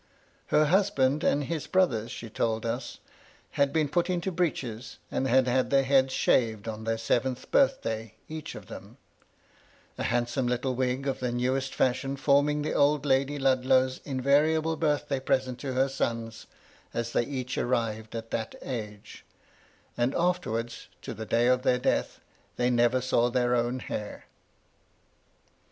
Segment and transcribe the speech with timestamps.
[0.47, 2.97] Her husband and his brothers, she told us,
[3.51, 8.55] had been put into breeches, and had their heads shaved on their seventh birthday, each
[8.55, 8.97] of them;
[9.99, 15.19] a handsome little wig of the newest fashion forming the old Lady Ludlow's invariable birthday
[15.19, 16.47] present to her sons
[16.95, 19.23] as they each arrived at that age;
[19.95, 22.19] and afterwards, to the day of their death,
[22.55, 24.25] they never saw their own hair.